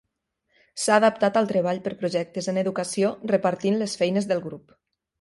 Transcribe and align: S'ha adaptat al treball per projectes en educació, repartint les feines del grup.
S'ha 0.83 0.97
adaptat 1.01 1.37
al 1.41 1.51
treball 1.51 1.83
per 1.89 1.95
projectes 2.01 2.51
en 2.55 2.59
educació, 2.65 3.15
repartint 3.37 3.81
les 3.85 3.99
feines 4.03 4.33
del 4.35 4.47
grup. 4.51 4.79